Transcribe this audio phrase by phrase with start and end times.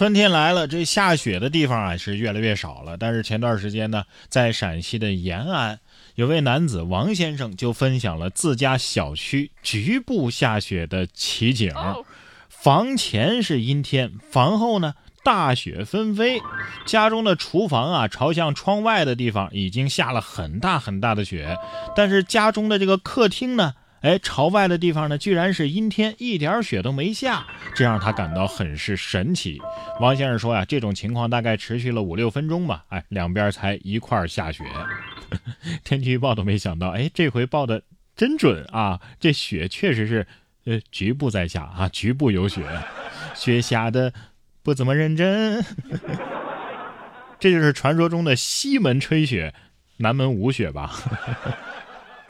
[0.00, 2.96] 春天来了，这下雪的地方啊是越来越少了。
[2.96, 5.78] 但是前段时间呢，在陕西的延安，
[6.14, 11.70] 有位男子王先生就分享了自家小区局部下雪的奇景。
[12.48, 16.40] 房前是阴天，房后呢大雪纷飞。
[16.86, 21.58] 家中的厨房啊，朝向窗外的地方已经下了很大很大的雪，
[21.94, 23.74] 但是家中的这个客厅呢？
[24.02, 29.60] 哎，朝外的地方呢，居然是阴天，一点雪都没下，这让他感到很是神奇。
[30.00, 34.64] 王先生说呀，这种情况大概持续了五六分钟吧，哎，两边才一块儿下雪。
[35.84, 37.82] 天气预报都没想到，哎，这回报的
[38.16, 39.00] 真准啊！
[39.20, 40.26] 这雪确实是，
[40.64, 42.64] 呃，局部在下啊，局部有雪，
[43.34, 44.12] 雪下的
[44.62, 45.62] 不怎么认真。
[47.38, 49.54] 这就是传说中的西门吹雪，
[49.98, 50.90] 南门无雪吧？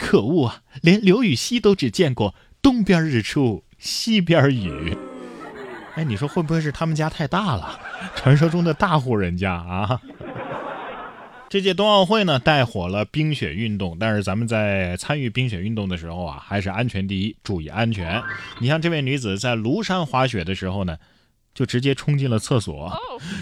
[0.01, 0.63] 可恶啊！
[0.81, 4.97] 连刘禹锡都只见过东边日出西边雨。
[5.93, 7.79] 哎，你说会不会是他们家太大了？
[8.15, 10.01] 传说中的大户人家啊！
[11.47, 18.21] 这届冬奥会呢，带火了冰雪运动，但是咱们在参与冰雪运动的时候啊，还是安全第一，注意安全。
[18.59, 20.97] 你像这位女子在庐山滑雪的时候呢。
[21.53, 22.91] 就直接冲进了厕所。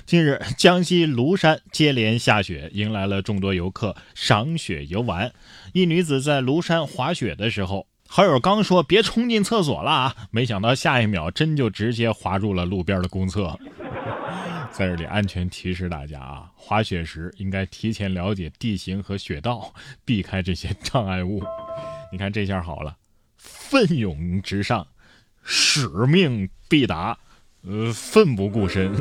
[0.05, 5.31] 近日，江西庐山接连下雪，迎来了众多游客赏雪游玩。
[5.73, 13.57] 一女子在庐山滑雪的时候，好友刚说别冲进厕所了啊，没想到下一秒真就直接滑入了路边的公厕。
[14.71, 19.73] 在这里安全提示大家啊，滑雪时应该提前了解地形和雪道，
[20.05, 21.43] 避开这些障碍物。
[22.11, 22.95] 你看这下好了，
[23.37, 24.87] 奋勇直上，
[25.43, 27.17] 使命必达。
[27.67, 28.93] 呃，奋不顾身。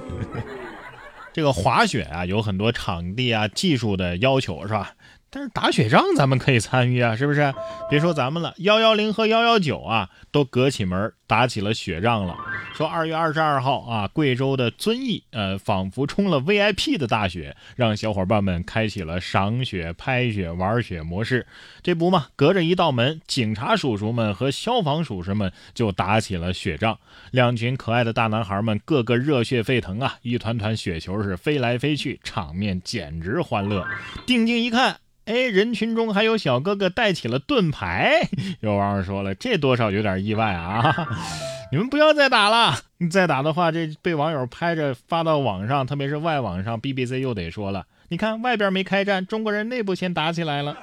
[1.33, 4.95] 这个滑雪啊，有很多场地啊、技术的要求，是吧？
[5.31, 7.53] 但是打雪仗咱们可以参与啊， 是不是？
[7.91, 12.37] 别说咱们了，幺幺零和幺幺九啊，都隔起门打起了雪仗了。
[12.75, 21.47] 说二月二十二号啊，贵州的遵义，呃，仿佛冲了 VIP 的大雪，让小伙伴们开启了赏雪、拍雪、玩雪模式。
[21.83, 26.99] 这不嘛，隔着一道门，警察叔叔们和消防叔叔们就打起了雪仗。
[27.33, 33.87] 两群可爱的大男孩们个个热血沸腾啊，一团团雪球是飞来飞去，场面简直欢乐。
[34.25, 34.97] 定睛一看。
[35.29, 38.31] 哎，人群中还有小哥哥带起了盾牌，
[38.61, 41.07] 有网友说了，这多少有点意外啊！
[41.71, 50.75] 你们不要再打了，你再打的话，这被网友拍着发到网上，特别是外网上，BBC 又得说了，你看外边没开战，中国人内部先打起来了。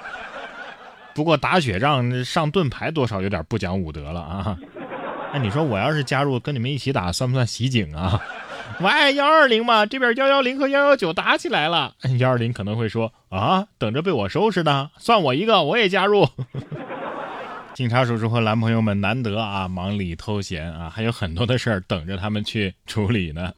[1.16, 4.60] 不过打雪仗上盾牌多少有点不讲武德了啊！
[5.34, 8.22] 哎你说我要是加入跟你们一起打，算不算袭警啊？
[8.80, 11.96] 喂，幺二零嘛，这边幺幺零和幺幺九打起来了。
[12.20, 16.28] 幺二零可能会说啊，等着被我收拾呢，算我一个，我也加入。
[17.74, 23.52] 警察叔叔和男朋友们难得啊，忙里偷闲啊，还有很多的事儿等着他们去处理呢。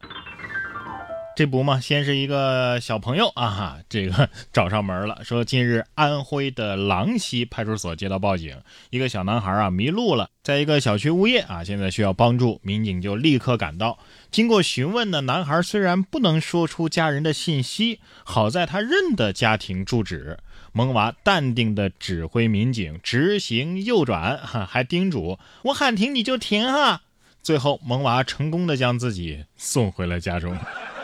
[1.38, 8.60] 这不嘛，先是一个小朋友啊，这个 找上门了，说近日安徽的郎溪派出所接到报警，
[8.90, 14.00] 一个小男孩啊迷路了，在一个小区物业啊，现在需要帮助，民警就立刻赶到。
[14.32, 20.40] 经过询问呢，男孩虽然不能说出家人的信息，好在他认得家庭住址。
[20.72, 27.04] 萌娃淡定地指挥民警直行右转，还叮嘱我喊停你就停哈。
[27.44, 30.58] 最后，萌娃成功的将自己送回了家中。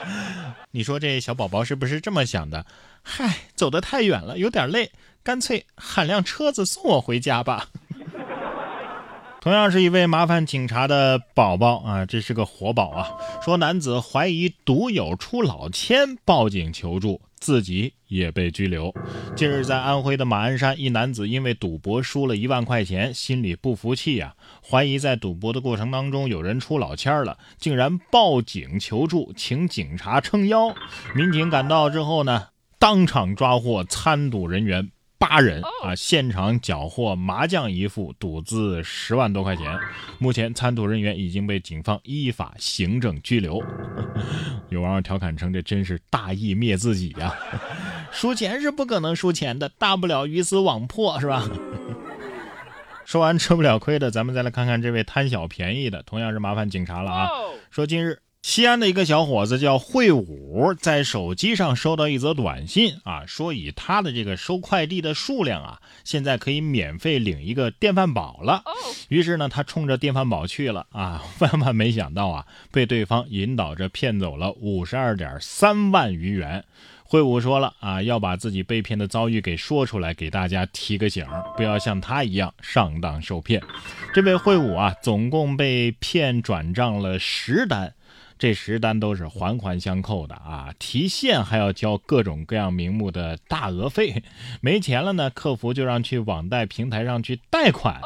[0.71, 2.65] 你说这小宝宝是不是这么想的？
[3.01, 4.91] 嗨，走得太远了，有点累，
[5.23, 7.67] 干脆喊辆车子送我回家吧。
[9.41, 13.11] 同样是一位麻烦警察的宝宝啊，这是个活宝啊。
[13.43, 18.95] 说男子怀疑毒友出老千，报警求助，自己也被拘留。
[19.35, 24.33] 近日，在安徽的马鞍山，一男子因为赌博输了一万块钱，心里不服气呀，
[24.65, 30.73] 怀疑在赌博的过程当中有人出老千了，竟然报警求助，请警察撑腰。
[31.13, 32.47] 民警赶到之后呢，
[32.79, 34.89] 当场抓获参赌人员。
[35.19, 39.79] 八人啊，现场缴获麻将一副，赌资十万多块钱。
[40.19, 43.63] 目前参赌人员已经被警方依法行政拘留。
[44.73, 47.33] 有网友调侃称：“这真是大义灭自己呀！
[48.11, 51.47] 输钱是不可能输钱的，大不了鱼死网破，是吧？”
[53.05, 57.29] 说完吃不了亏的，咱们再来看看这位贪小便宜的，同样是麻烦警察了啊！
[57.69, 58.19] 说近日。
[58.43, 68.61] 西安的一个小伙子叫惠武，在手机上收到一则短信啊，说以他的这个收快递的数量啊，现在可以免费领一个电饭煲了。
[69.07, 76.65] 于是呢，他冲着电饭煲去了啊，万万没想到啊，被对方引导着骗走了五十二点三万余元。
[77.05, 81.25] 惠武说了啊，要把自己被骗的遭遇给说出来，给大家提个醒，
[81.55, 83.61] 不要像他一样上当受骗。
[84.13, 87.93] 这位惠武啊，总共被骗转账了十单。
[88.37, 90.73] 这十单都是环环相扣的啊！
[90.79, 94.23] 提现还要交各种各样名目的大额费，
[94.61, 98.01] 没钱了呢，客服就让去网贷平台上去贷款。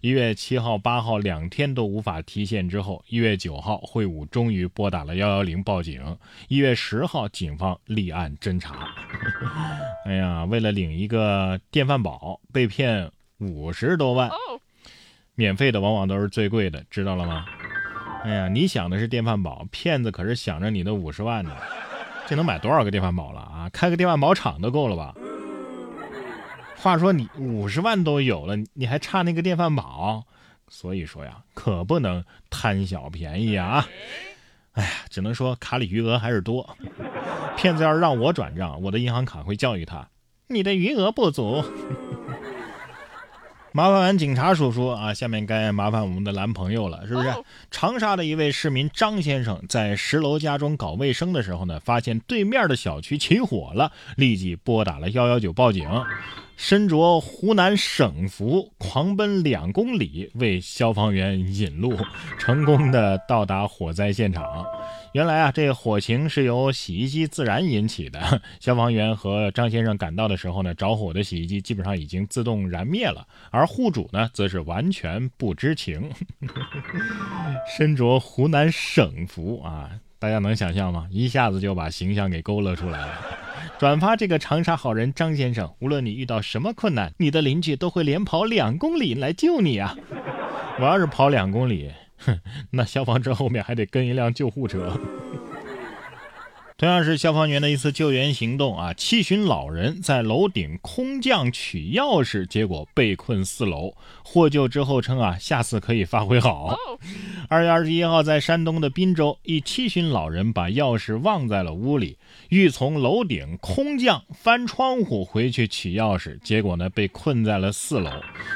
[0.00, 6.16] 一月七号、八号两天都无法提现之后，一月九号会武终于拨打了幺幺零报警。
[6.48, 8.94] 一月十号，警方立案侦查。
[10.06, 14.30] 哎呀，为了领一个电饭煲，被骗五十多万。
[15.34, 17.46] 免费的往往都是最贵的，知道了吗？
[18.24, 21.50] 哎呀，你想的是电饭煲，骗子可是想着你的五十万呢。
[22.26, 23.68] 这能买多少个电饭煲了啊？
[23.72, 25.14] 开个电饭煲厂都够了吧？
[26.76, 30.24] 话说你五十万都有了，你还差那个电饭煲？
[30.68, 33.86] 所以说呀，可不能贪小便宜啊！
[34.72, 36.76] 哎呀，只能说卡里余额还是多。
[37.56, 40.08] 骗子要是让我转账，我的银行卡会教育他：
[40.46, 41.62] 你的余额不足。
[43.74, 47.32] 麻烦完警察叔叔啊，下面该麻烦我们的男朋友了，是不是？
[47.70, 55.88] 长沙的一位市民张先生在十楼家中搞卫生的时候呢，发现对面的小区起火了，立即拨打了幺幺九报警。
[56.64, 61.98] 身着湖南省服，狂奔两公里为消防员引路，
[62.38, 64.64] 成功的到达火灾现场。
[65.12, 68.40] 原来啊，这火情是由洗衣机自燃引起的。
[68.60, 76.08] 消防员和张先生赶到的时候呢，着火的洗衣机基本上已经自动燃灭了，而户主呢，则是完全不知情。
[77.76, 79.90] 身着湖南省服啊，
[80.22, 81.08] 大家能想象吗？
[81.10, 83.20] 一下子就把形象给勾勒出来了。
[83.76, 89.96] 转发这个长沙好人张先生，无论你遇到什么困难，你的邻居都会连跑两公里来救你啊！
[90.78, 92.38] 我要是跑两公里，哼，
[92.70, 94.96] 那消防车后面还得跟一辆救护车。
[96.78, 103.94] 同样是消防员的一次救援行动啊，七旬老人在楼顶空降取钥匙，结果被困四楼。
[104.24, 106.76] 获救之后称啊，下次可以发挥好。
[107.52, 112.16] 二月二十一号，在山东的滨州，一七旬老人把钥匙忘在了屋里，
[112.48, 118.10] 欲从楼顶空降翻窗户回去取钥匙，结果呢被困在了四楼。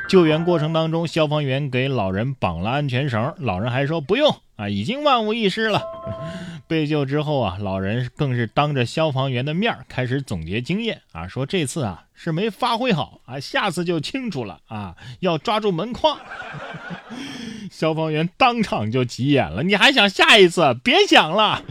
[0.09, 5.83] 救援过程当中，消防员给老人绑了安全绳，老人还说不用啊，已经万无一失了。
[6.67, 16.19] 被救之后啊，老人更是当着消防员的面开始总结经验啊，说这次啊是没发挥好啊，下次就清楚了啊，要抓住门框。
[17.71, 20.75] 消防员当场就急眼了，你还想下一次？
[20.83, 21.63] 别想了。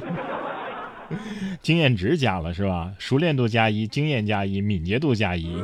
[1.61, 2.93] 经验值加了是吧？
[2.97, 5.55] 熟练度加一，经验加一，敏捷度加一。